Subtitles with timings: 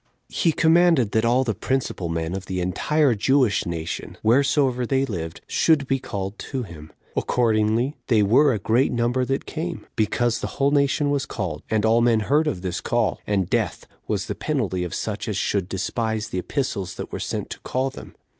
[0.29, 5.41] He commanded that all the principal men of the entire Jewish nation, wheresoever they lived,
[5.45, 6.91] should be called to him.
[7.15, 11.85] Accordingly, they were a great number that came, because the whole nation was called, and
[11.85, 15.69] all men heard of this call, and death was the penalty of such as should
[15.69, 18.15] despise the epistles that were sent to call them.